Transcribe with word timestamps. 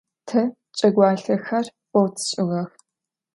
Te 0.27 0.39
cegualhexer 0.79 1.65
beu 1.91 2.07
tş'ığex. 2.15 2.71